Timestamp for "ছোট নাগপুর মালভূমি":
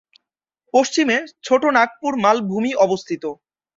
1.43-2.71